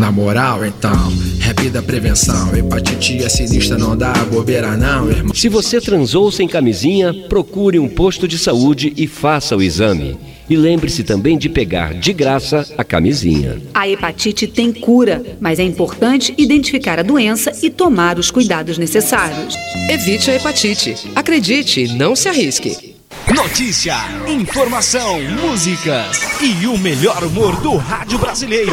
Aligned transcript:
Na 0.00 0.10
moral, 0.10 0.64
então, 0.64 1.12
rap 1.40 1.68
da 1.68 1.82
prevenção. 1.82 2.56
Hepatite 2.56 3.22
é 3.22 3.28
sinistra, 3.28 3.76
não 3.76 3.94
dá 3.94 4.14
bobeira, 4.32 4.74
não, 4.74 5.10
irmão. 5.10 5.34
Se 5.34 5.46
você 5.46 5.78
transou 5.78 6.32
sem 6.32 6.48
camisinha, 6.48 7.12
procure 7.28 7.78
um 7.78 7.86
posto 7.86 8.26
de 8.26 8.38
saúde 8.38 8.94
e 8.96 9.06
faça 9.06 9.54
o 9.54 9.60
exame. 9.62 10.16
E 10.48 10.56
lembre-se 10.56 11.04
também 11.04 11.36
de 11.36 11.50
pegar 11.50 11.92
de 11.92 12.14
graça 12.14 12.66
a 12.78 12.82
camisinha. 12.82 13.60
A 13.74 13.86
hepatite 13.86 14.46
tem 14.46 14.72
cura, 14.72 15.22
mas 15.38 15.58
é 15.58 15.64
importante 15.64 16.34
identificar 16.38 16.98
a 16.98 17.02
doença 17.02 17.52
e 17.62 17.68
tomar 17.68 18.18
os 18.18 18.30
cuidados 18.30 18.78
necessários. 18.78 19.54
Evite 19.90 20.30
a 20.30 20.34
hepatite. 20.34 20.94
Acredite, 21.14 21.88
não 21.88 22.16
se 22.16 22.26
arrisque. 22.26 22.89
Notícia, 23.34 23.94
informação, 24.26 25.22
músicas 25.22 26.20
e 26.42 26.66
o 26.66 26.76
melhor 26.76 27.22
humor 27.22 27.60
do 27.60 27.76
rádio 27.76 28.18
brasileiro. 28.18 28.72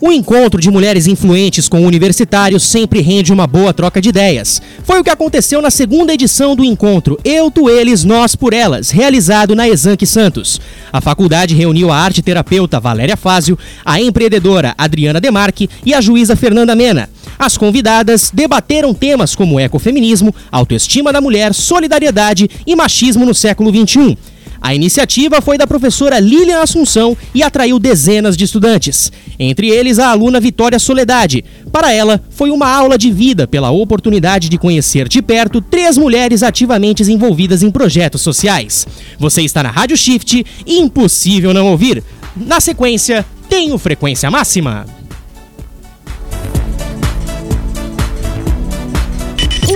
O 0.00 0.10
encontro 0.12 0.60
de 0.60 0.70
mulheres 0.70 1.06
influentes 1.06 1.68
com 1.68 1.86
universitários 1.86 2.64
sempre 2.64 3.00
rende 3.00 3.32
uma 3.32 3.46
boa 3.46 3.72
troca 3.72 4.00
de 4.00 4.08
ideias. 4.08 4.60
Foi 4.82 4.98
o 4.98 5.04
que 5.04 5.10
aconteceu 5.10 5.62
na 5.62 5.70
segunda 5.70 6.12
edição 6.12 6.56
do 6.56 6.64
encontro 6.64 7.18
Eu, 7.24 7.48
Tu, 7.50 7.70
Eles, 7.70 8.02
Nós 8.02 8.34
por 8.34 8.52
Elas, 8.52 8.90
realizado 8.90 9.54
na 9.54 9.68
Exanque 9.68 10.04
Santos. 10.04 10.60
A 10.92 11.00
faculdade 11.00 11.54
reuniu 11.54 11.92
a 11.92 11.96
arte 11.96 12.22
terapeuta 12.22 12.80
Valéria 12.80 13.16
Fázio, 13.16 13.58
a 13.84 14.00
empreendedora 14.00 14.74
Adriana 14.76 15.20
Demarque 15.20 15.70
e 15.84 15.94
a 15.94 16.00
juíza 16.00 16.34
Fernanda 16.34 16.74
Mena. 16.74 17.08
As 17.38 17.56
convidadas 17.56 18.30
debateram 18.32 18.94
temas 18.94 19.34
como 19.34 19.60
ecofeminismo, 19.60 20.34
autoestima 20.50 21.12
da 21.12 21.20
mulher, 21.20 21.52
solidariedade 21.54 22.48
e 22.66 22.74
machismo 22.74 23.24
no 23.24 23.34
século 23.34 23.70
XXI. 23.70 24.16
A 24.60 24.74
iniciativa 24.74 25.40
foi 25.40 25.58
da 25.58 25.66
professora 25.66 26.18
Lilian 26.18 26.60
Assunção 26.60 27.16
e 27.34 27.42
atraiu 27.42 27.78
dezenas 27.78 28.36
de 28.36 28.44
estudantes, 28.44 29.12
entre 29.38 29.68
eles 29.68 29.98
a 29.98 30.08
aluna 30.08 30.40
Vitória 30.40 30.78
Soledade. 30.78 31.44
Para 31.70 31.92
ela, 31.92 32.20
foi 32.30 32.50
uma 32.50 32.68
aula 32.68 32.96
de 32.96 33.12
vida 33.12 33.46
pela 33.46 33.70
oportunidade 33.70 34.48
de 34.48 34.58
conhecer 34.58 35.08
de 35.08 35.20
perto 35.20 35.60
três 35.60 35.98
mulheres 35.98 36.42
ativamente 36.42 37.02
envolvidas 37.02 37.62
em 37.62 37.70
projetos 37.70 38.22
sociais. 38.22 38.86
Você 39.18 39.42
está 39.42 39.62
na 39.62 39.70
Rádio 39.70 39.96
Shift, 39.96 40.44
impossível 40.66 41.52
não 41.52 41.68
ouvir. 41.68 42.02
Na 42.34 42.60
sequência, 42.60 43.24
tem 43.48 43.72
o 43.72 43.78
Frequência 43.78 44.30
Máxima. 44.30 44.84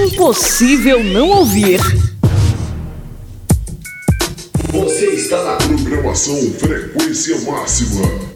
Impossível 0.06 1.04
não 1.04 1.28
ouvir. 1.28 1.78
Você 4.72 5.06
está 5.10 5.44
na 5.44 5.56
programação 5.56 6.36
Frequência 6.58 7.38
Máxima. 7.42 8.29